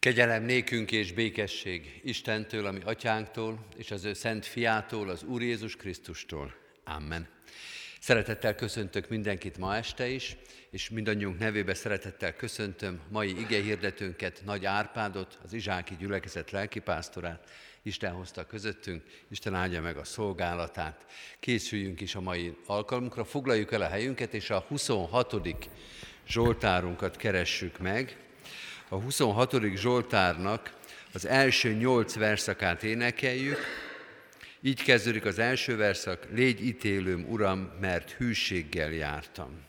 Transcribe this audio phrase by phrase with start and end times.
[0.00, 5.76] Kegyelem nékünk és békesség Istentől, ami atyánktól, és az ő szent fiától, az Úr Jézus
[5.76, 6.54] Krisztustól.
[6.84, 7.28] Amen.
[8.00, 10.36] Szeretettel köszöntök mindenkit ma este is,
[10.70, 17.50] és mindannyiunk nevébe szeretettel köszöntöm mai hirdetőnket, Nagy Árpádot, az Izsáki gyülekezet lelkipásztorát.
[17.82, 21.06] Isten hozta közöttünk, Isten áldja meg a szolgálatát.
[21.40, 25.36] Készüljünk is a mai alkalmunkra, foglaljuk el a helyünket, és a 26.
[26.26, 28.27] Zsoltárunkat keressük meg.
[28.90, 29.54] A 26.
[29.74, 30.72] Zsoltárnak
[31.12, 33.58] az első nyolc verszakát énekeljük.
[34.60, 39.67] Így kezdődik az első verszak, légy ítélőm, Uram, mert hűséggel jártam.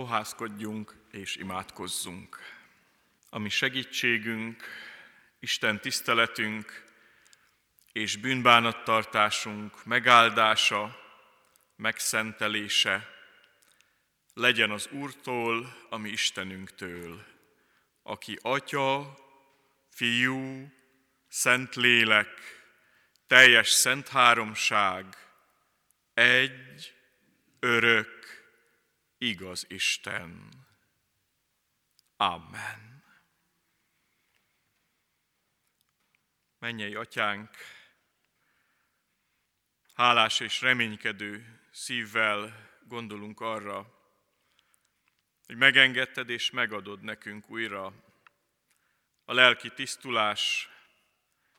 [0.00, 2.38] Fohászkodjunk és imádkozzunk.
[3.30, 4.64] Ami segítségünk,
[5.38, 6.84] Isten tiszteletünk
[7.92, 11.00] és bűnbánattartásunk megáldása,
[11.76, 13.08] megszentelése
[14.34, 17.24] legyen az Úrtól, ami Istenünktől,
[18.02, 19.18] aki Atya,
[19.90, 20.72] Fiú,
[21.28, 22.62] Szentlélek,
[23.26, 25.16] teljes szent háromság,
[26.14, 26.94] egy,
[27.58, 28.39] örök,
[29.20, 30.48] igaz Isten.
[32.16, 33.04] Amen.
[36.58, 37.56] Mennyei atyánk,
[39.94, 43.98] hálás és reménykedő szívvel gondolunk arra,
[45.46, 47.92] hogy megengedted és megadod nekünk újra
[49.24, 50.68] a lelki tisztulás,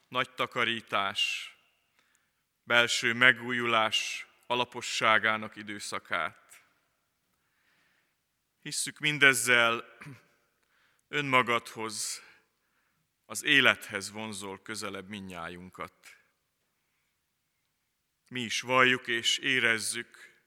[0.08, 1.52] nagy takarítás,
[2.64, 6.51] belső megújulás alaposságának időszakát.
[8.62, 9.98] Hisszük mindezzel
[11.08, 12.22] önmagadhoz,
[13.26, 15.94] az élethez vonzol közelebb minnyájunkat.
[18.28, 20.42] Mi is valljuk és érezzük,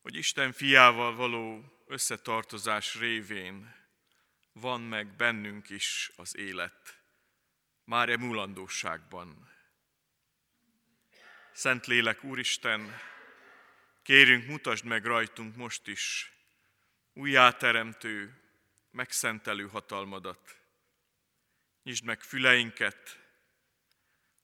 [0.00, 3.74] hogy Isten fiával való összetartozás révén
[4.52, 7.02] van meg bennünk is az élet,
[7.84, 9.50] már emulandóságban.
[11.52, 12.98] Szentlélek Úristen,
[14.02, 16.32] kérünk, mutasd meg rajtunk most is
[17.12, 18.40] újjáteremtő,
[18.90, 20.60] megszentelő hatalmadat.
[21.82, 23.18] Nyisd meg füleinket,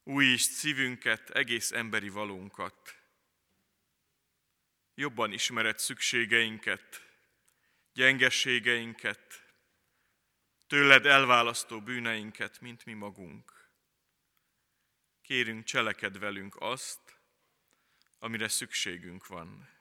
[0.02, 3.02] újítsd szívünket, egész emberi valónkat.
[4.94, 7.02] Jobban ismered szükségeinket,
[7.92, 9.44] gyengességeinket,
[10.66, 13.70] tőled elválasztó bűneinket, mint mi magunk.
[15.22, 17.20] Kérünk, cseleked velünk azt,
[18.18, 19.77] amire szükségünk van.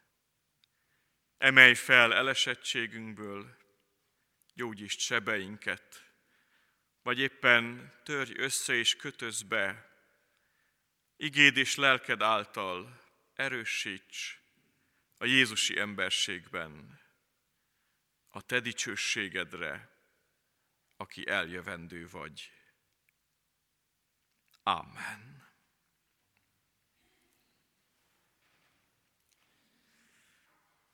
[1.37, 3.57] Emelj fel elesettségünkből,
[4.53, 6.11] gyógyítsd sebeinket,
[7.01, 9.91] vagy éppen törj össze és kötöz be,
[11.15, 13.01] igéd és lelked által
[13.33, 14.39] erősíts
[15.17, 16.99] a Jézusi emberségben,
[18.29, 19.97] a te dicsőségedre,
[20.95, 22.51] aki eljövendő vagy.
[24.63, 25.36] Amen.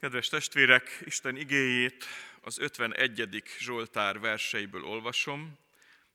[0.03, 2.05] Kedves testvérek, Isten igéjét
[2.41, 3.43] az 51.
[3.59, 5.57] Zsoltár verseiből olvasom,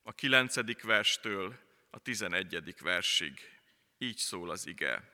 [0.02, 0.83] a 9.
[0.83, 1.59] verstől
[1.90, 2.75] a 11.
[2.80, 3.33] versig.
[3.99, 5.12] Így szól az ige.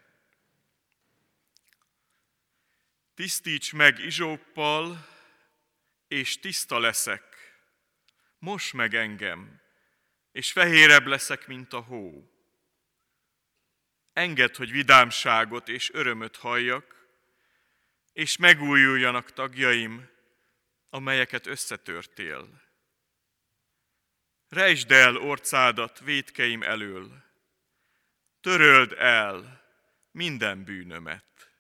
[3.15, 5.09] Tisztíts meg izsóppal,
[6.09, 7.23] és tiszta leszek.
[8.39, 9.61] Mos meg engem,
[10.33, 12.31] és fehérebb leszek, mint a hó.
[14.13, 16.95] Engedd, hogy vidámságot és örömöt halljak,
[18.15, 20.09] és megújuljanak tagjaim,
[20.89, 22.63] amelyeket összetörtél.
[24.49, 27.23] Rejtsd el orcádat védkeim elől,
[28.41, 29.63] töröld el
[30.11, 31.51] minden bűnömet.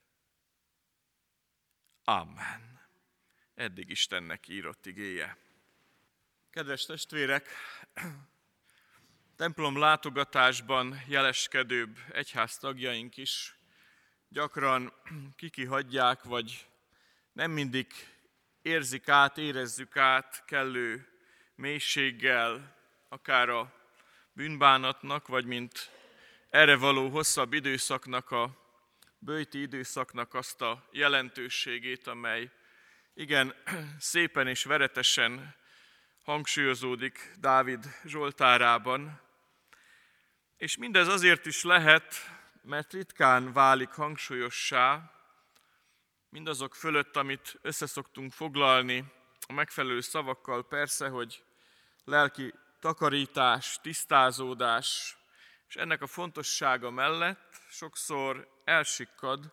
[2.04, 2.88] Amen.
[3.54, 5.36] Eddig Istennek írott igéje.
[6.50, 7.48] Kedves testvérek,
[9.36, 13.54] templom látogatásban jeleskedőbb egyháztagjaink is
[14.34, 14.92] gyakran
[15.36, 16.66] kikihagyják, vagy
[17.32, 17.86] nem mindig
[18.62, 21.08] érzik át, érezzük át kellő
[21.54, 22.76] mélységgel,
[23.08, 23.72] akár a
[24.32, 25.90] bűnbánatnak, vagy mint
[26.50, 28.50] erre való hosszabb időszaknak, a
[29.18, 32.50] bőti időszaknak azt a jelentőségét, amely
[33.14, 33.54] igen
[33.98, 35.54] szépen és veretesen
[36.24, 39.20] hangsúlyozódik Dávid Zsoltárában.
[40.56, 42.14] És mindez azért is lehet,
[42.64, 45.10] mert ritkán válik hangsúlyossá,
[46.28, 49.04] mindazok fölött, amit összeszoktunk foglalni,
[49.46, 51.44] a megfelelő szavakkal persze, hogy
[52.04, 55.16] lelki takarítás, tisztázódás,
[55.68, 59.52] és ennek a fontossága mellett sokszor elsikkad,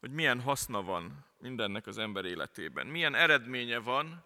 [0.00, 4.24] hogy milyen haszna van mindennek az ember életében, milyen eredménye van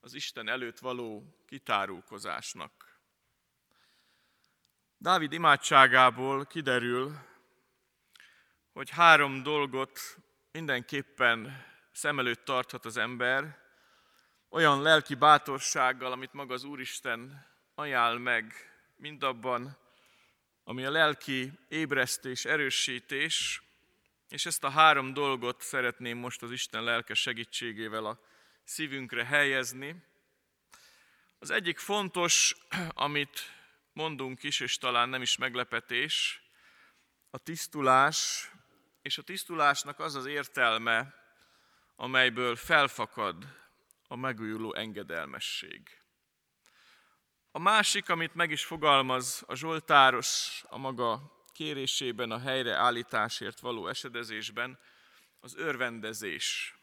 [0.00, 3.00] az Isten előtt való kitárulkozásnak.
[4.98, 7.27] Dávid imádságából kiderül,
[8.78, 10.00] hogy három dolgot
[10.52, 13.58] mindenképpen szem előtt tarthat az ember,
[14.48, 18.52] olyan lelki bátorsággal, amit maga az Úristen ajánl meg,
[18.96, 19.78] mindabban,
[20.64, 23.62] ami a lelki ébresztés, erősítés,
[24.28, 28.20] és ezt a három dolgot szeretném most az Isten lelke segítségével a
[28.64, 30.02] szívünkre helyezni.
[31.38, 32.56] Az egyik fontos,
[33.06, 33.52] amit
[33.92, 36.42] mondunk is, és talán nem is meglepetés,
[37.30, 38.50] a tisztulás,
[39.08, 41.14] és a tisztulásnak az az értelme,
[41.96, 43.44] amelyből felfakad
[44.08, 46.02] a megújuló engedelmesség.
[47.50, 54.78] A másik, amit meg is fogalmaz a Zsoltáros a maga kérésében, a helyreállításért való esedezésben,
[55.40, 56.74] az örvendezés.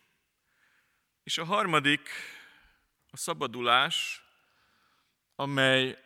[1.23, 2.09] És a harmadik,
[3.09, 4.23] a szabadulás,
[5.35, 5.97] amely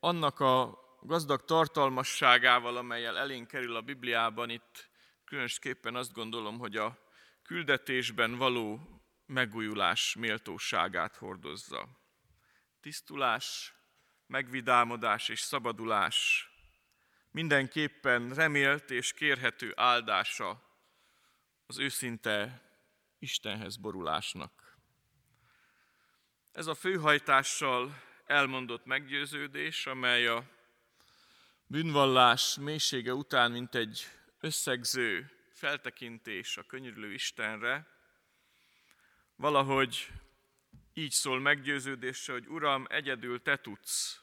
[0.00, 4.88] annak a gazdag tartalmasságával, amelyel elénk kerül a Bibliában, itt
[5.28, 6.98] különösképpen azt gondolom, hogy a
[7.42, 8.80] küldetésben való
[9.26, 11.88] megújulás méltóságát hordozza.
[12.80, 13.74] Tisztulás,
[14.26, 16.48] megvidámodás és szabadulás
[17.30, 20.62] mindenképpen remélt és kérhető áldása
[21.66, 22.62] az őszinte
[23.18, 24.78] Istenhez borulásnak.
[26.52, 30.44] Ez a főhajtással elmondott meggyőződés, amely a
[31.66, 37.86] bűnvallás mélysége után, mint egy összegző feltekintés a könyörülő Istenre,
[39.36, 40.08] valahogy
[40.94, 44.22] így szól meggyőződése, hogy Uram, egyedül Te tudsz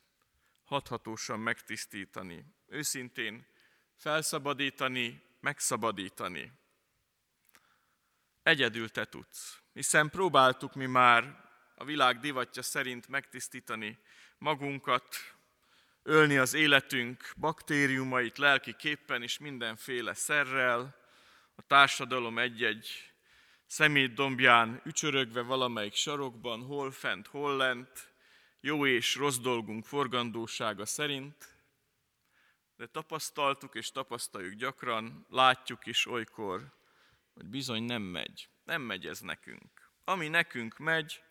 [0.64, 3.48] hathatósan megtisztítani, őszintén
[3.96, 6.52] felszabadítani, megszabadítani.
[8.44, 11.44] Egyedül Te tudsz, hiszen próbáltuk mi már
[11.76, 14.00] a világ divatja szerint megtisztítani
[14.38, 15.35] magunkat,
[16.08, 20.96] ölni az életünk baktériumait lelki képpen is mindenféle szerrel,
[21.56, 23.14] a társadalom egy-egy
[23.66, 28.14] szemét dombján ücsörögve valamelyik sarokban, hol fent, hol lent,
[28.60, 31.56] jó és rossz dolgunk forgandósága szerint,
[32.78, 36.74] de tapasztaltuk és tapasztaljuk gyakran, látjuk is olykor,
[37.34, 38.50] hogy bizony nem megy.
[38.64, 39.92] Nem megy ez nekünk.
[40.04, 41.24] Ami nekünk megy,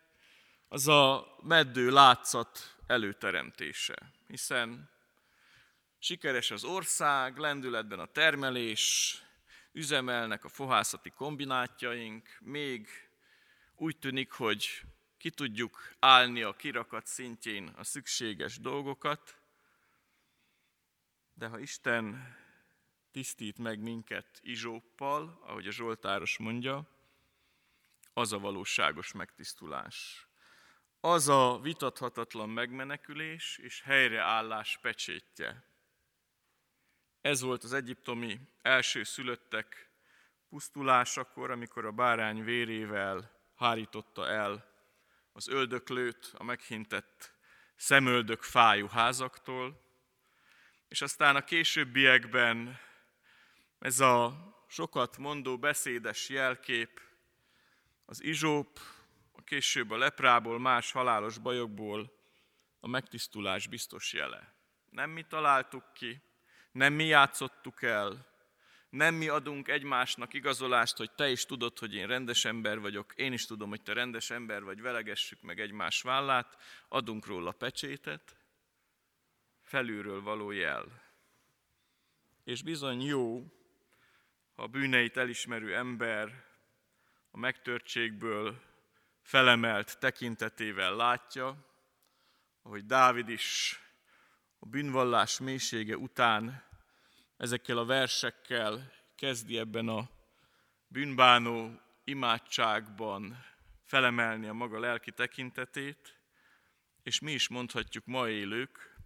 [0.69, 4.13] az a meddő látszat előteremtése.
[4.27, 4.91] Hiszen
[5.99, 9.19] sikeres az ország, lendületben a termelés,
[9.73, 12.89] üzemelnek a fohászati kombinátjaink, még
[13.75, 14.83] úgy tűnik, hogy
[15.19, 19.37] ki tudjuk állni a kirakat szintjén a szükséges dolgokat,
[21.35, 22.37] de ha Isten
[23.11, 26.89] tisztít meg minket izsóppal, ahogy a Zsoltáros mondja,
[28.13, 30.24] az a valóságos megtisztulás.
[31.07, 35.65] Az a vitathatatlan megmenekülés és helyreállás pecsétje.
[37.21, 39.91] Ez volt az egyiptomi első szülöttek
[40.49, 44.71] pusztulásakor, amikor a bárány vérével hárította el
[45.33, 47.33] az öldöklőt a meghintett
[47.77, 49.81] szemöldök fájú házaktól,
[50.89, 52.79] és aztán a későbbiekben
[53.79, 54.35] ez a
[54.69, 57.01] sokat mondó beszédes jelkép,
[58.05, 58.79] az izsóp,
[59.37, 62.13] a később a leprából, más halálos bajokból
[62.81, 64.55] a megtisztulás biztos jele.
[64.91, 66.23] Nem mi találtuk ki,
[66.73, 68.33] nem mi játszottuk el,
[68.89, 73.33] nem mi adunk egymásnak igazolást, hogy te is tudod, hogy én rendes ember vagyok, én
[73.33, 76.57] is tudom, hogy te rendes ember vagy, velegessük meg egymás vállát,
[76.89, 78.37] adunk róla pecsétet,
[79.61, 81.03] felülről való jel.
[82.45, 83.53] És bizony jó,
[84.55, 86.45] ha a bűneit elismerő ember
[87.31, 88.63] a megtörtségből
[89.25, 91.57] felemelt tekintetével látja,
[92.63, 93.79] ahogy Dávid is
[94.59, 96.65] a bűnvallás mélysége után
[97.37, 100.11] ezekkel a versekkel kezdi ebben a
[100.87, 103.45] bűnbánó imádságban
[103.83, 106.21] felemelni a maga lelki tekintetét,
[107.03, 108.99] és mi is mondhatjuk ma élők,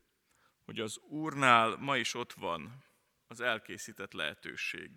[0.65, 2.85] hogy az Úrnál ma is ott van
[3.27, 4.91] az elkészített lehetőség.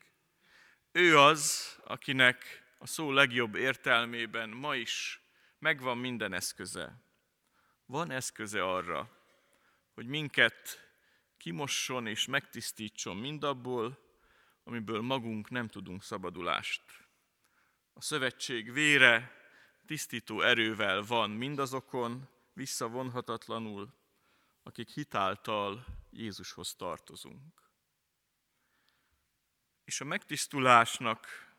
[0.92, 5.22] Ő az, akinek a szó legjobb értelmében ma is
[5.60, 7.04] megvan minden eszköze.
[7.86, 9.10] Van eszköze arra,
[9.94, 10.80] hogy minket
[11.38, 14.00] kimosson és megtisztítson mindabból,
[14.64, 16.84] amiből magunk nem tudunk szabadulást.
[17.94, 19.32] A szövetség vére
[19.86, 23.94] tisztító erővel van mindazokon, visszavonhatatlanul,
[24.64, 27.72] akik hitáltal Jézushoz tartozunk.
[29.84, 31.51] És a megtisztulásnak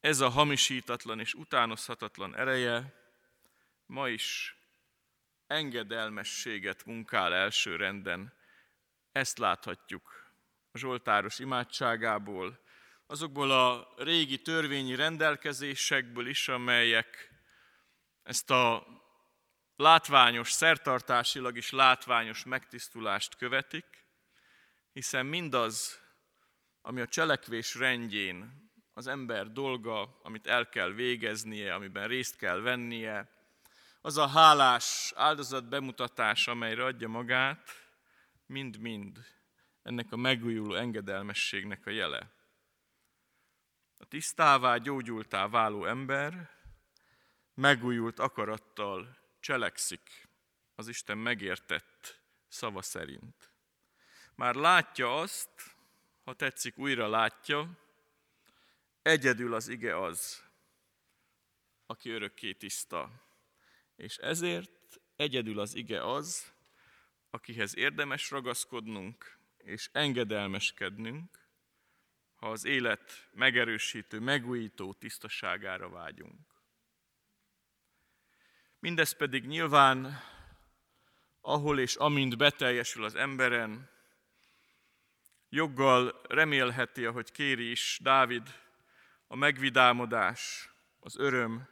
[0.00, 2.94] ez a hamisítatlan és utánozhatatlan ereje
[3.86, 4.56] ma is
[5.46, 8.32] engedelmességet munkál első renden.
[9.12, 10.32] Ezt láthatjuk
[10.72, 12.60] a Zsoltáros imádságából,
[13.06, 17.30] azokból a régi törvényi rendelkezésekből is, amelyek
[18.22, 18.86] ezt a
[19.76, 24.06] látványos, szertartásilag is látványos megtisztulást követik,
[24.92, 26.00] hiszen mindaz,
[26.80, 28.67] ami a cselekvés rendjén
[28.98, 33.30] az ember dolga, amit el kell végeznie, amiben részt kell vennie,
[34.00, 37.70] az a hálás áldozat bemutatás, amelyre adja magát,
[38.46, 39.26] mind-mind
[39.82, 42.30] ennek a megújuló engedelmességnek a jele.
[43.98, 46.50] A tisztává, gyógyultá váló ember
[47.54, 50.28] megújult akarattal cselekszik
[50.74, 53.52] az Isten megértett szava szerint.
[54.34, 55.50] Már látja azt,
[56.24, 57.86] ha tetszik, újra látja,
[59.02, 60.44] egyedül az ige az,
[61.86, 63.26] aki örökké tiszta.
[63.96, 66.52] És ezért egyedül az ige az,
[67.30, 71.48] akihez érdemes ragaszkodnunk és engedelmeskednünk,
[72.34, 76.46] ha az élet megerősítő, megújító tisztaságára vágyunk.
[78.78, 80.20] Mindez pedig nyilván,
[81.40, 83.90] ahol és amint beteljesül az emberen,
[85.48, 88.48] joggal remélheti, ahogy kéri is Dávid,
[89.28, 91.68] a megvidámodás, az öröm,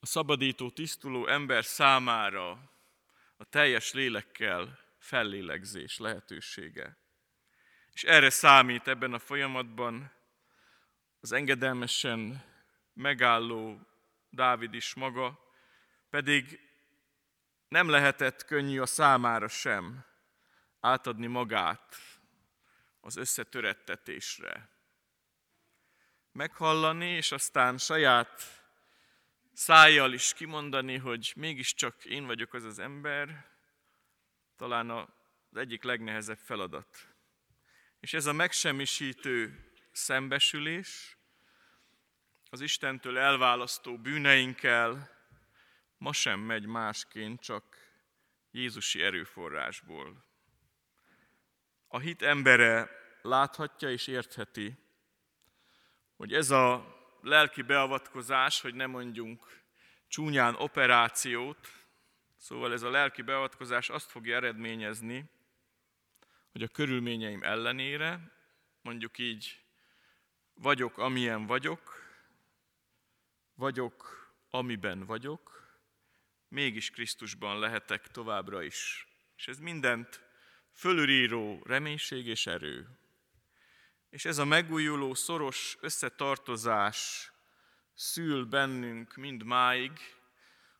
[0.00, 2.50] a szabadító, tisztuló ember számára
[3.36, 6.96] a teljes lélekkel fellélegzés lehetősége.
[7.92, 10.12] És erre számít ebben a folyamatban
[11.20, 12.44] az engedelmesen
[12.92, 13.86] megálló
[14.30, 15.38] Dávid is maga,
[16.10, 16.60] pedig
[17.68, 20.04] nem lehetett könnyű a számára sem
[20.80, 21.96] átadni magát
[23.00, 24.68] az összetörettetésre.
[26.32, 28.62] Meghallani, és aztán saját
[29.52, 33.50] szájjal is kimondani, hogy mégiscsak én vagyok az az ember,
[34.56, 35.06] talán az
[35.52, 37.08] egyik legnehezebb feladat.
[38.00, 41.16] És ez a megsemmisítő szembesülés,
[42.50, 45.18] az Istentől elválasztó bűneinkkel
[45.98, 47.64] ma sem megy másként, csak
[48.50, 50.24] Jézusi erőforrásból.
[51.88, 52.90] A hit embere
[53.22, 54.78] láthatja és értheti,
[56.20, 59.62] hogy ez a lelki beavatkozás, hogy ne mondjunk
[60.08, 61.68] csúnyán operációt,
[62.36, 65.30] szóval ez a lelki beavatkozás azt fogja eredményezni,
[66.52, 68.32] hogy a körülményeim ellenére,
[68.82, 69.60] mondjuk így,
[70.54, 72.02] vagyok, amilyen vagyok,
[73.54, 75.78] vagyok, amiben vagyok,
[76.48, 79.06] mégis Krisztusban lehetek továbbra is.
[79.36, 80.22] És ez mindent
[80.72, 82.99] fölülíró reménység és erő.
[84.10, 87.30] És ez a megújuló, szoros összetartozás
[87.94, 89.92] szül bennünk mind máig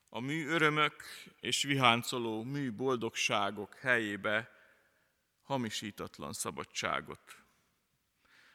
[0.09, 1.03] a mű örömök
[1.41, 4.51] és viháncoló mű boldogságok helyébe
[5.43, 7.37] hamisítatlan szabadságot.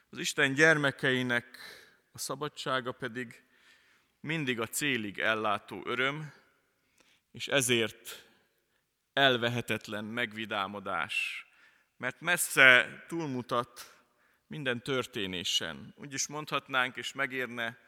[0.08, 1.58] Az Isten gyermekeinek
[2.12, 3.44] a szabadsága pedig
[4.20, 6.32] mindig a célig ellátó öröm,
[7.30, 8.26] és ezért
[9.12, 11.46] elvehetetlen megvidámodás,
[11.96, 13.95] mert messze túlmutat
[14.46, 15.94] minden történésen.
[15.96, 17.78] Úgy is mondhatnánk, és megérne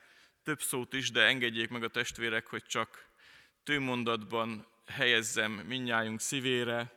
[0.43, 3.09] több szót is, de engedjék meg a testvérek, hogy csak
[3.63, 6.93] tőmondatban helyezzem minnyájunk szívére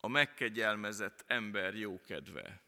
[0.00, 2.62] a megkegyelmezett ember jókedve.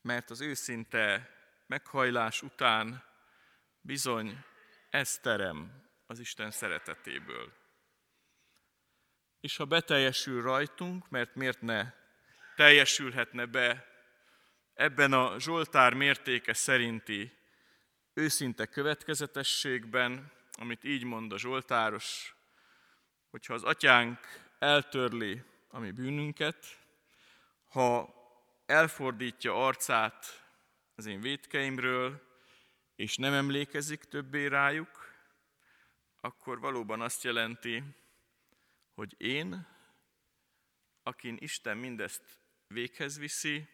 [0.00, 1.30] Mert az őszinte
[1.66, 3.04] meghajlás után
[3.80, 4.44] bizony
[4.90, 7.52] ez terem az Isten szeretetéből.
[9.40, 11.92] És ha beteljesül rajtunk, mert miért ne
[12.58, 13.86] teljesülhetne be.
[14.74, 17.32] Ebben a Zsoltár mértéke szerinti
[18.14, 22.34] őszinte következetességben, amit így mond a Zsoltáros,
[23.30, 24.18] hogyha az atyánk
[24.58, 26.66] eltörli a mi bűnünket,
[27.68, 28.14] ha
[28.66, 30.44] elfordítja arcát
[30.94, 32.22] az én védkeimről,
[32.96, 35.12] és nem emlékezik többé rájuk,
[36.20, 37.82] akkor valóban azt jelenti,
[38.94, 39.66] hogy én,
[41.02, 43.68] akin Isten mindezt véghez viszi,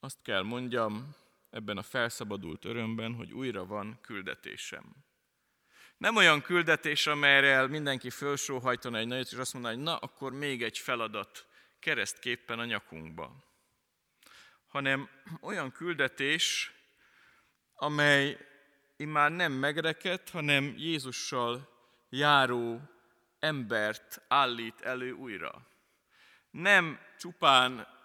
[0.00, 1.14] azt kell mondjam
[1.50, 4.94] ebben a felszabadult örömben, hogy újra van küldetésem.
[5.96, 10.62] Nem olyan küldetés, amelyre mindenki felsóhajtana egy nagyot, és azt mondaná, hogy na, akkor még
[10.62, 11.46] egy feladat
[11.78, 13.44] keresztképpen a nyakunkba.
[14.66, 15.08] Hanem
[15.40, 16.72] olyan küldetés,
[17.74, 18.38] amely
[18.96, 21.68] immár nem megrekedt, hanem Jézussal
[22.08, 22.80] járó
[23.38, 25.66] embert állít elő újra.
[26.50, 27.98] Nem csupán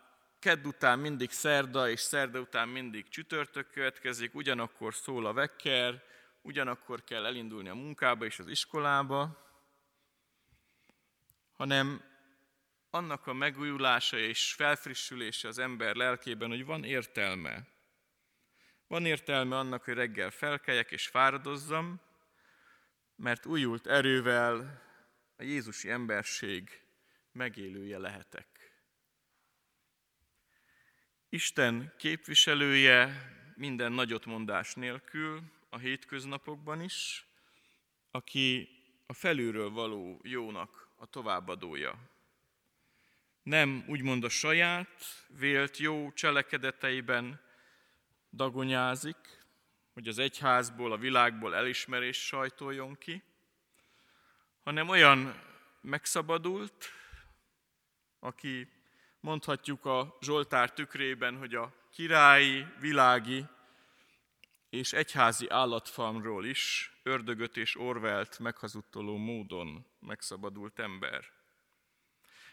[0.46, 6.04] kedd után mindig szerda, és szerda után mindig csütörtök következik, ugyanakkor szól a vekker,
[6.42, 9.48] ugyanakkor kell elindulni a munkába és az iskolába,
[11.52, 12.04] hanem
[12.90, 17.68] annak a megújulása és felfrissülése az ember lelkében, hogy van értelme.
[18.88, 22.02] Van értelme annak, hogy reggel felkeljek és fáradozzam,
[23.16, 24.82] mert újult erővel
[25.38, 26.82] a Jézusi emberség
[27.32, 28.55] megélője lehetek.
[31.36, 37.26] Isten képviselője minden nagyot mondás nélkül, a hétköznapokban is,
[38.12, 38.70] aki
[39.06, 41.96] a felülről való jónak a továbbadója.
[43.44, 47.42] Nem úgymond a saját vélt jó cselekedeteiben,
[48.32, 49.44] dagonyázik,
[49.94, 53.24] hogy az egyházból, a világból elismerés sajtoljon ki,
[54.64, 55.42] hanem olyan
[55.82, 56.92] megszabadult,
[58.20, 58.75] aki
[59.26, 63.46] mondhatjuk a Zsoltár tükrében, hogy a királyi, világi
[64.70, 71.26] és egyházi állatfarmról is ördögöt és orvelt meghazudtoló módon megszabadult ember.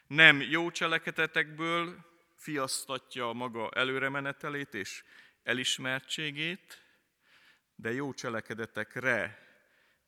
[0.07, 2.05] Nem jó cselekedetekből
[2.37, 5.05] fiasztatja a maga előremenetelét és
[5.43, 6.83] elismertségét,
[7.75, 9.39] de jó cselekedetekre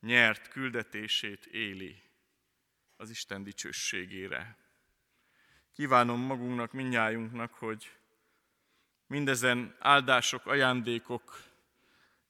[0.00, 2.02] nyert küldetését éli
[2.96, 4.63] az Isten dicsőségére.
[5.74, 7.90] Kívánom magunknak, minnyájunknak, hogy
[9.06, 11.42] mindezen áldások, ajándékok,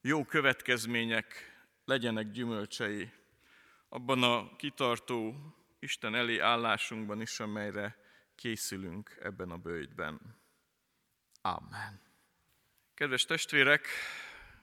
[0.01, 3.13] jó következmények legyenek gyümölcsei
[3.89, 5.35] abban a kitartó
[5.79, 7.97] Isten elé állásunkban is, amelyre
[8.35, 10.21] készülünk ebben a bőjtben.
[11.41, 12.01] Amen.
[12.95, 13.87] Kedves testvérek,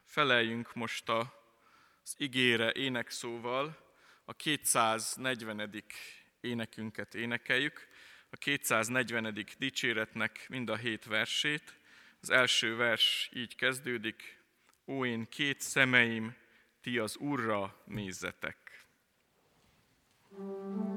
[0.04, 3.78] feleljünk most az igére énekszóval,
[4.26, 5.84] a 240.
[6.40, 7.90] énekünket énekeljük
[8.34, 9.46] a 240.
[9.58, 11.80] dicséretnek mind a hét versét.
[12.22, 14.40] Az első vers így kezdődik,
[14.88, 16.36] Ó én két szemeim,
[16.82, 18.86] ti az Urra nézzetek.
[20.34, 20.91] thank you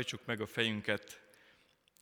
[0.00, 1.20] Hajtsuk meg a fejünket,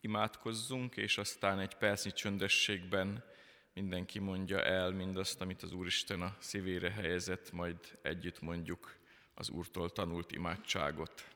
[0.00, 3.24] imádkozzunk, és aztán egy percnyi csöndességben
[3.72, 8.98] mindenki mondja el mindazt, amit az Úristen a szívére helyezett, majd együtt mondjuk
[9.34, 11.28] az Úrtól tanult imádságot.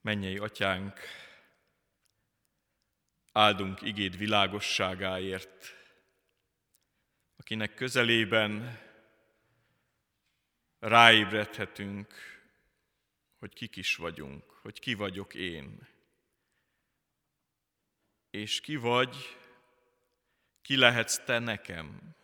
[0.00, 1.00] Mennyei atyánk,
[3.32, 5.74] áldunk igéd világosságáért,
[7.36, 8.78] akinek közelében
[10.78, 12.39] ráébredhetünk,
[13.40, 15.88] hogy kik is vagyunk, hogy ki vagyok én.
[18.30, 19.38] És ki vagy,
[20.62, 22.16] ki lehetsz te nekem.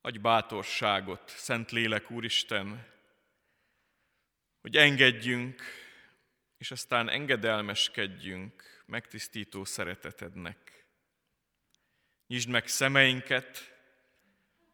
[0.00, 2.92] Adj bátorságot, Szent Lélek Úristen,
[4.60, 5.62] hogy engedjünk,
[6.58, 10.86] és aztán engedelmeskedjünk megtisztító szeretetednek.
[12.26, 13.76] Nyisd meg szemeinket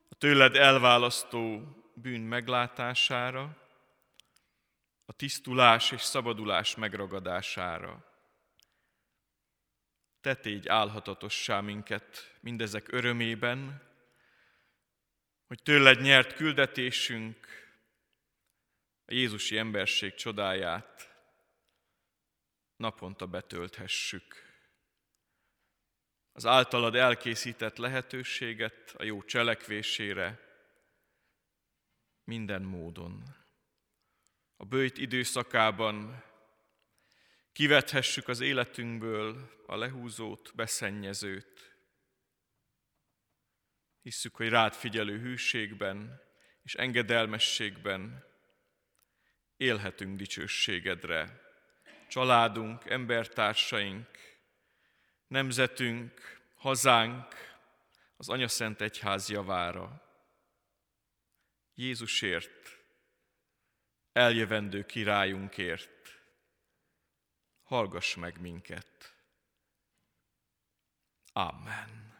[0.08, 3.56] a tőled elválasztó bűn meglátására,
[5.04, 8.10] a tisztulás és szabadulás megragadására.
[10.20, 13.90] Te tégy álhatatossá minket mindezek örömében,
[15.46, 17.46] hogy tőled nyert küldetésünk,
[19.04, 21.16] a Jézusi emberség csodáját
[22.76, 24.50] naponta betölthessük.
[26.32, 30.51] Az általad elkészített lehetőséget a jó cselekvésére
[32.24, 33.22] minden módon.
[34.56, 36.24] A bőjt időszakában
[37.52, 41.76] kivethessük az életünkből a lehúzót, beszennyezőt.
[44.02, 46.20] Hisszük, hogy rád figyelő hűségben
[46.62, 48.24] és engedelmességben
[49.56, 51.40] élhetünk dicsőségedre.
[52.08, 54.08] Családunk, embertársaink,
[55.26, 57.34] nemzetünk, hazánk,
[58.16, 60.11] az Anya Szent Egyház javára.
[61.82, 62.84] Jézusért,
[64.12, 66.20] eljövendő királyunkért,
[67.62, 69.14] hallgass meg minket.
[71.32, 72.11] Amen.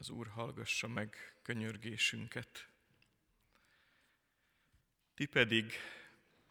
[0.00, 2.68] Az Úr hallgassa meg könyörgésünket.
[5.14, 5.72] Ti pedig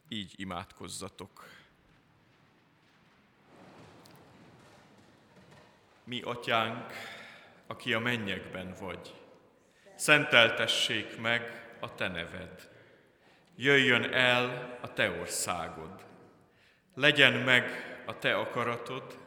[0.08, 1.50] így imádkozzatok.
[6.04, 6.94] Mi, atyánk,
[7.68, 9.16] aki a mennyekben vagy,
[9.96, 12.70] szenteltessék meg a te neved.
[13.56, 16.06] Jöjjön el a te országod.
[16.94, 17.72] Legyen meg
[18.06, 19.18] a te akaratod,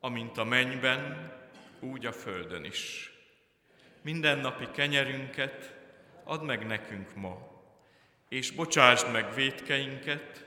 [0.00, 1.32] amint a mennyben,
[1.80, 3.16] úgy a földön is
[4.08, 5.74] mindennapi kenyerünket
[6.24, 7.62] add meg nekünk ma,
[8.28, 10.46] és bocsásd meg védkeinket,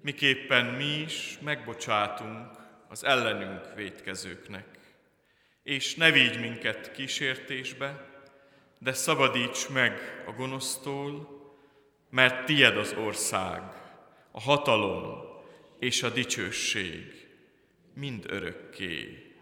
[0.00, 2.50] miképpen mi is megbocsátunk
[2.88, 4.66] az ellenünk védkezőknek.
[5.62, 8.08] És ne vigy minket kísértésbe,
[8.78, 11.28] de szabadíts meg a gonosztól,
[12.10, 13.62] mert tied az ország,
[14.30, 15.22] a hatalom
[15.78, 17.28] és a dicsőség
[17.94, 19.32] mind örökké.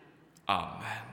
[0.44, 1.11] Amen.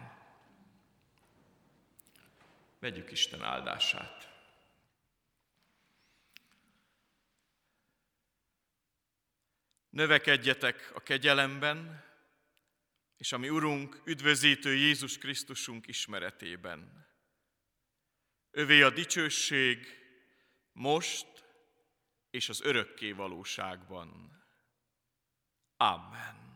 [2.80, 4.28] Vegyük Isten áldását.
[9.90, 12.04] Növekedjetek a kegyelemben,
[13.18, 17.08] és ami Urunk, üdvözítő Jézus Krisztusunk ismeretében.
[18.52, 19.88] Övé a dicsőség
[20.72, 21.28] most
[22.30, 24.44] és az örökké valóságban.
[25.78, 26.49] Amen.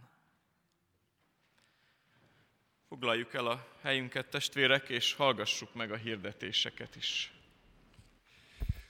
[2.93, 7.33] Foglaljuk el a helyünket, testvérek, és hallgassuk meg a hirdetéseket is.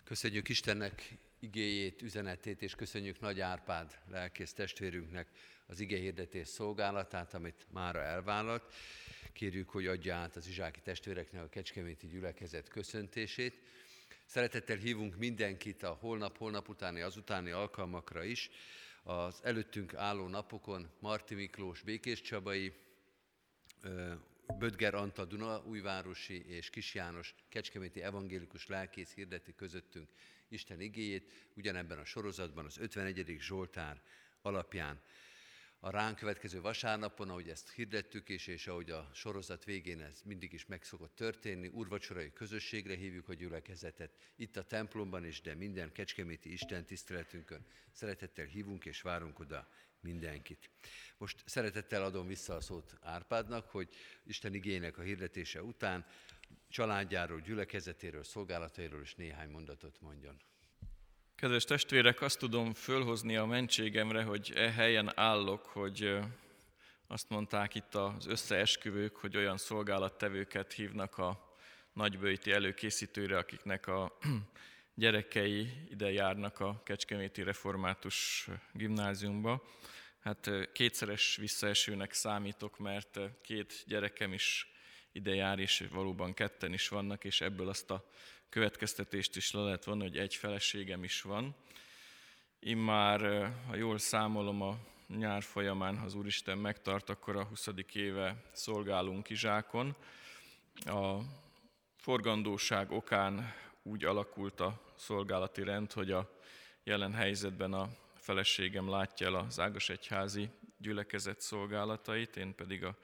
[0.04, 5.28] Köszönjük Istennek igéjét, üzenetét, és köszönjük Nagy Árpád lelkész testvérünknek
[5.68, 8.74] az igéhirdetés szolgálatát, amit mára elvállalt.
[9.34, 13.62] Kérjük, hogy adja át az izsáki testvéreknek a Kecskeméti gyülekezet köszöntését.
[14.26, 18.50] Szeretettel hívunk mindenkit a holnap, holnap utáni, azutáni alkalmakra is.
[19.04, 22.74] Az előttünk álló napokon Marti Miklós Békés Csabai,
[24.58, 30.10] Bödger Anta Dunaújvárosi és Kis János Kecskeméti evangélikus lelkész hirdeti közöttünk
[30.48, 33.38] Isten igéjét, ugyanebben a sorozatban az 51.
[33.39, 34.02] Zsoltár
[34.41, 35.02] alapján
[35.80, 40.54] a ránk következő vasárnapon, ahogy ezt hirdettük is, és ahogy a sorozat végén ez mindig
[40.54, 45.91] is meg szokott történni, úrvacsorai közösségre hívjuk a gyülekezetet, itt a templomban is, de minden
[45.91, 49.67] kecskeméti Isten tiszteletünkön szeretettel hívunk és várunk oda
[50.04, 50.70] mindenkit.
[51.18, 53.89] Most szeretettel adom vissza a szót Árpádnak, hogy
[54.24, 56.06] Isten igének a hirdetése után
[56.70, 60.42] családjáról, gyülekezetéről, szolgálatairól is néhány mondatot mondjon.
[61.36, 66.20] Kedves testvérek, azt tudom fölhozni a mentségemre, hogy e helyen állok, hogy
[67.08, 71.56] azt mondták itt az összeesküvők, hogy olyan szolgálattevőket hívnak a
[71.93, 74.18] nagybőjti előkészítőre, akiknek a
[74.94, 79.64] gyerekei ide járnak a Kecskeméti Református Gimnáziumba.
[80.20, 84.68] Hát kétszeres visszaesőnek számítok, mert két gyerekem is
[85.12, 88.10] ide jár, és valóban ketten is vannak, és ebből azt a
[88.50, 91.56] következtetést is le lehet vonni, hogy egy feleségem is van.
[92.60, 94.78] Immár, ha jól számolom, a
[95.08, 97.68] nyár folyamán, ha az Úristen megtart, akkor a 20.
[97.94, 99.96] éve szolgálunk Izsákon.
[100.86, 101.18] A
[101.96, 103.54] forgandóság okán
[103.84, 106.40] úgy alakult a szolgálati rend, hogy a
[106.84, 112.98] jelen helyzetben a feleségem látja el az Ágas Egyházi gyülekezet szolgálatait, én pedig a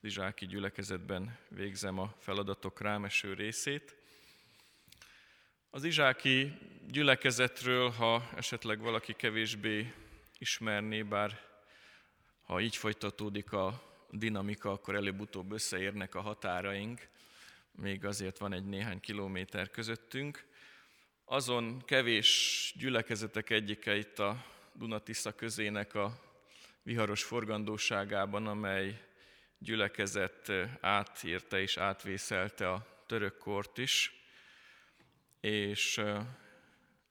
[0.00, 3.96] Lizsáki gyülekezetben végzem a feladatok rámeső részét.
[5.70, 6.58] Az izsáki
[6.90, 9.94] gyülekezetről, ha esetleg valaki kevésbé
[10.38, 11.40] ismerné, bár
[12.42, 17.08] ha így folytatódik a dinamika, akkor előbb-utóbb összeérnek a határaink,
[17.72, 20.44] még azért van egy néhány kilométer közöttünk.
[21.24, 26.20] Azon kevés gyülekezetek egyike itt a Dunatisza közének a
[26.82, 29.00] viharos forgandóságában, amely
[29.58, 34.12] gyülekezet átírta és átvészelte a török kort is,
[35.40, 36.00] és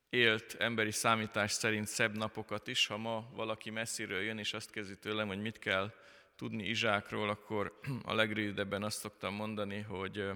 [0.09, 2.87] élt emberi számítás szerint szebb napokat is.
[2.87, 5.93] Ha ma valaki messziről jön, és azt kezdi tőlem, hogy mit kell
[6.35, 10.31] tudni Izsákról, akkor a legrövidebben azt szoktam mondani, hogy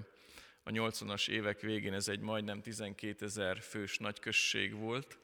[0.68, 5.18] a 80-as évek végén ez egy majdnem 12 ezer fős nagyközség volt,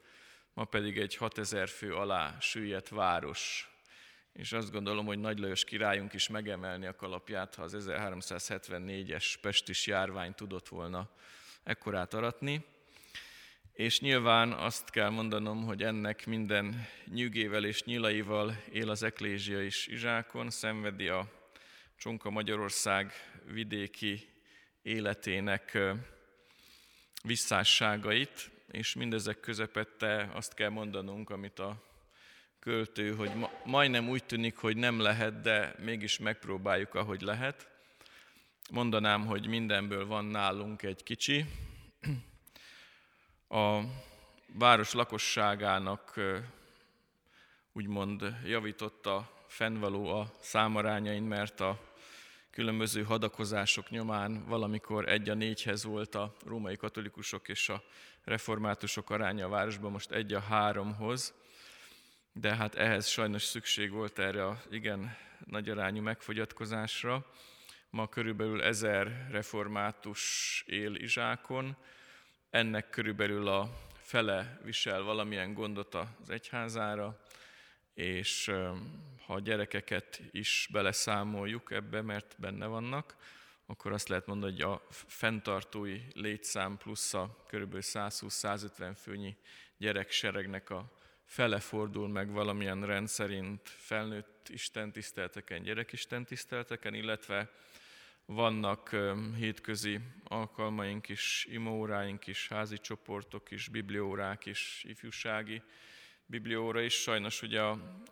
[0.53, 3.69] ma pedig egy 6 ezer fő alá süllyedt város.
[4.33, 9.87] És azt gondolom, hogy Nagy Lajos királyunk is megemelni a kalapját, ha az 1374-es pestis
[9.87, 11.09] járvány tudott volna
[11.63, 12.65] ekkorát aratni.
[13.73, 19.87] És nyilván azt kell mondanom, hogy ennek minden nyűgével és nyilaival él az eklézia is
[19.87, 21.31] Izsákon, szenvedi a
[21.97, 23.13] Csonka Magyarország
[23.45, 24.32] vidéki
[24.83, 25.77] életének
[27.23, 31.83] visszásságait, és mindezek közepette azt kell mondanunk, amit a
[32.59, 37.69] költő, hogy ma, majdnem úgy tűnik, hogy nem lehet, de mégis megpróbáljuk, ahogy lehet.
[38.71, 41.45] Mondanám, hogy mindenből van nálunk egy kicsi.
[43.47, 43.81] A
[44.53, 46.19] város lakosságának
[47.71, 51.92] úgymond javította fennvaló a számarányain, mert a
[52.53, 57.83] különböző hadakozások nyomán valamikor egy a négyhez volt a római katolikusok és a
[58.23, 61.33] reformátusok aránya a városban, most egy a háromhoz,
[62.33, 67.25] de hát ehhez sajnos szükség volt erre a igen nagy arányú megfogyatkozásra.
[67.89, 71.75] Ma körülbelül ezer református él Izsákon,
[72.49, 77.21] ennek körülbelül a fele visel valamilyen gondot az egyházára,
[77.93, 78.51] és
[79.25, 83.15] ha a gyerekeket is beleszámoljuk ebbe, mert benne vannak,
[83.65, 87.75] akkor azt lehet mondani, hogy a fenntartói létszám plusz a kb.
[87.79, 89.35] 120-150 főnyi
[89.77, 90.91] gyerekseregnek a
[91.25, 97.51] fele fordul meg valamilyen rendszerint felnőtt istentisztelteken, gyerekistentisztelteken, illetve
[98.25, 98.95] vannak
[99.35, 105.61] hétközi alkalmaink is, imóráink is, házi csoportok is, bibliórák is, ifjúsági
[106.25, 106.93] biblióra is.
[106.93, 107.61] Sajnos ugye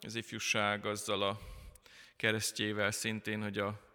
[0.01, 1.39] az ifjúság azzal a
[2.15, 3.89] keresztjével szintén, hogy a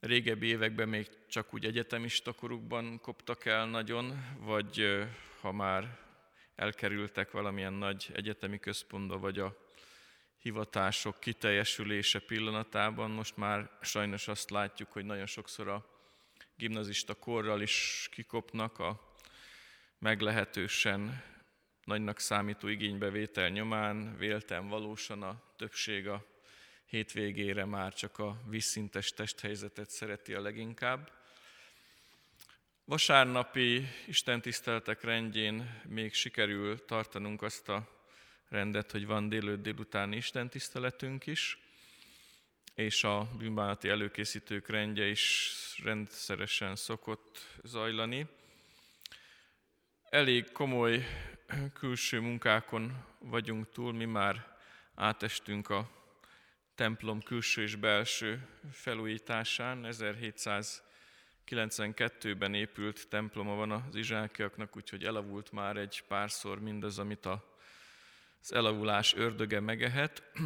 [0.00, 5.04] régebbi években még csak úgy egyetemista korukban koptak el nagyon, vagy
[5.40, 5.98] ha már
[6.54, 9.56] elkerültek valamilyen nagy egyetemi központba, vagy a
[10.38, 13.10] hivatások kiteljesülése pillanatában.
[13.10, 15.86] Most már sajnos azt látjuk, hogy nagyon sokszor a
[16.56, 19.14] gimnazista korral is kikopnak a
[19.98, 21.22] meglehetősen
[21.86, 26.24] nagynak számító igénybevétel nyomán véltem valósan a többség a
[26.86, 31.10] hétvégére már csak a vízszintes testhelyzetet szereti a leginkább.
[32.84, 37.88] Vasárnapi istentiszteletek rendjén még sikerül tartanunk azt a
[38.48, 41.58] rendet, hogy van délőtt délutáni istentiszteletünk is,
[42.74, 48.26] és a bűnbánati előkészítők rendje is rendszeresen szokott zajlani.
[50.10, 51.06] Elég komoly
[51.72, 54.56] külső munkákon vagyunk túl, mi már
[54.94, 55.90] átestünk a
[56.74, 59.86] templom külső és belső felújításán.
[59.88, 69.14] 1792-ben épült temploma van az izsákiaknak, úgyhogy elavult már egy párszor mindaz, amit az elavulás
[69.14, 70.22] ördöge megehet.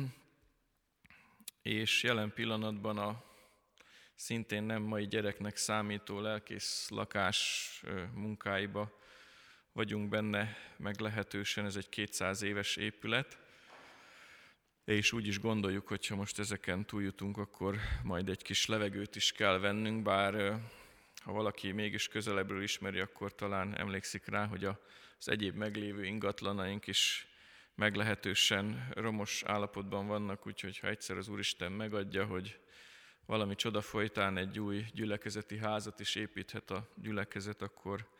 [1.62, 3.24] És jelen pillanatban a
[4.14, 7.82] szintén nem mai gyereknek számító lelkész lakás
[8.14, 8.98] munkáiba
[9.80, 13.38] vagyunk benne meglehetősen, ez egy 200 éves épület,
[14.84, 19.32] és úgy is gondoljuk, hogy ha most ezeken túljutunk, akkor majd egy kis levegőt is
[19.32, 20.60] kell vennünk, bár
[21.22, 27.26] ha valaki mégis közelebbről ismeri, akkor talán emlékszik rá, hogy az egyéb meglévő ingatlanaink is
[27.74, 32.60] meglehetősen romos állapotban vannak, úgyhogy ha egyszer az Úristen megadja, hogy
[33.26, 38.18] valami csoda folytán egy új gyülekezeti házat is építhet a gyülekezet, akkor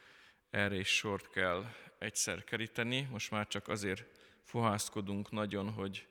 [0.51, 1.64] erre is sort kell
[1.98, 3.09] egyszer keríteni.
[3.11, 4.05] Most már csak azért
[4.42, 6.07] fohászkodunk nagyon, hogy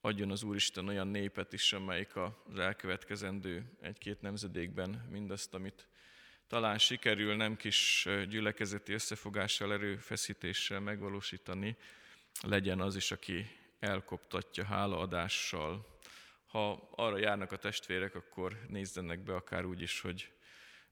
[0.00, 5.88] adjon az Úristen olyan népet is, amelyik az elkövetkezendő egy-két nemzedékben mindazt, amit
[6.46, 11.76] talán sikerül nem kis gyülekezeti összefogással, erőfeszítéssel megvalósítani,
[12.42, 13.46] legyen az is, aki
[13.78, 15.98] elkoptatja hálaadással.
[16.46, 20.32] Ha arra járnak a testvérek, akkor nézzenek be akár úgy is, hogy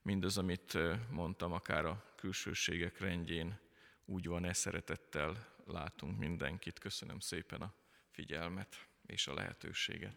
[0.09, 0.79] mindaz, amit
[1.11, 3.59] mondtam, akár a külsőségek rendjén
[4.05, 6.79] úgy van-e szeretettel látunk mindenkit.
[6.79, 7.73] Köszönöm szépen a
[8.11, 10.15] figyelmet és a lehetőséget.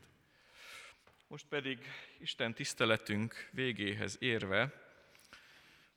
[1.28, 1.86] Most pedig
[2.20, 4.74] Isten tiszteletünk végéhez érve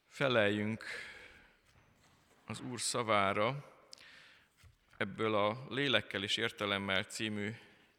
[0.09, 0.85] feleljünk
[2.45, 3.73] az Úr szavára,
[4.97, 7.57] ebből a Lélekkel és értelemmel című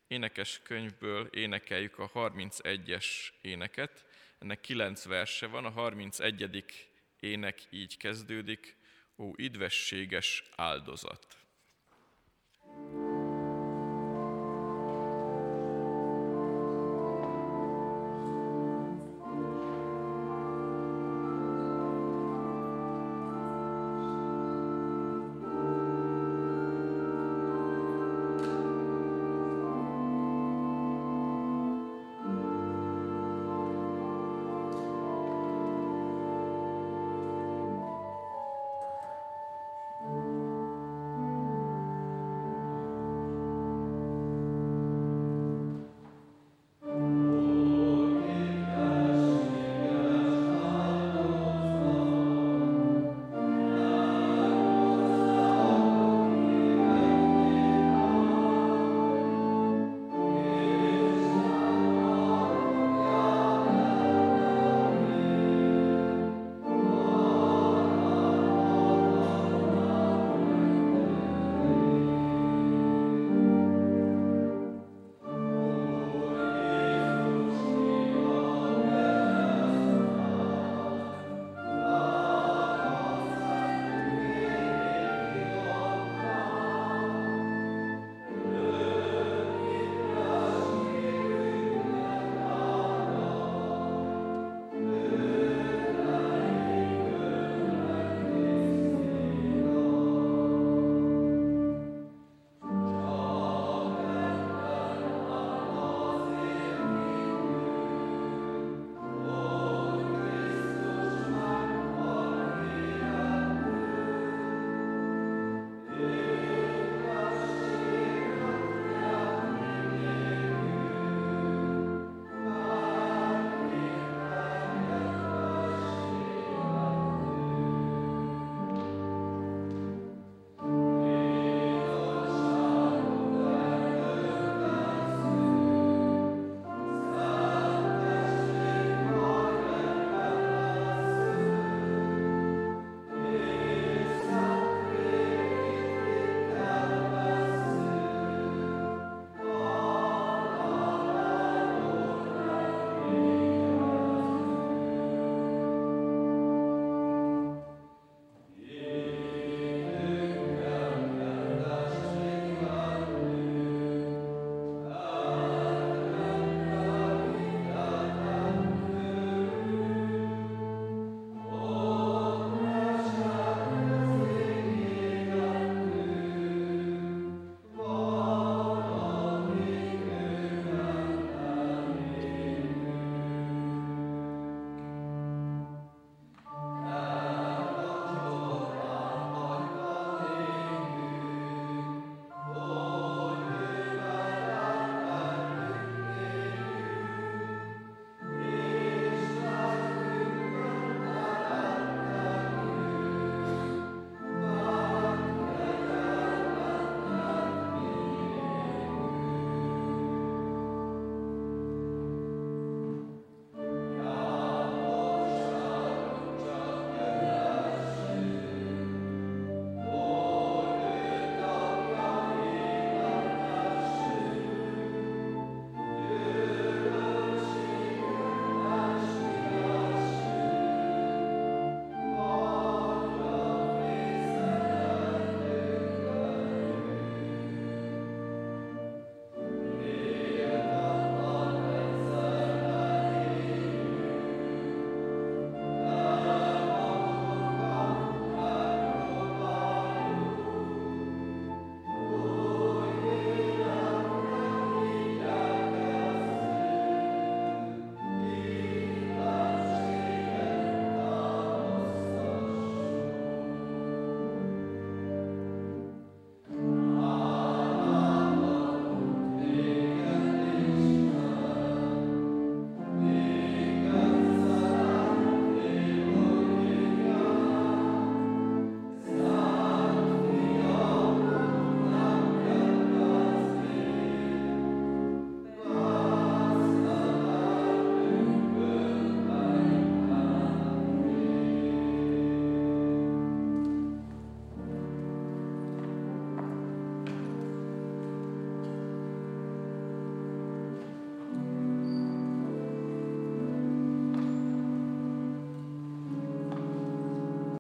[0.08, 3.06] énekes könyvből énekeljük a 31-es
[3.42, 4.06] éneket.
[4.46, 6.66] Ennek kilenc verse van, a 31.
[7.20, 8.78] ének így kezdődik,
[9.18, 11.45] ó idvességes áldozat.